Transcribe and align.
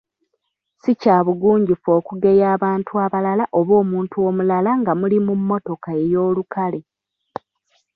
Ssi 0.75 0.91
kya 1.01 1.17
bugunjufu 1.25 1.87
okugeya 1.99 2.45
abantu 2.55 2.91
abalala 3.05 3.45
oba 3.59 3.73
omuntu 3.81 4.15
omulala 4.27 4.71
nga 4.81 4.91
muli 4.99 5.17
mu 5.25 5.33
mmotoka 5.39 5.89
ey’olukale. 6.01 6.79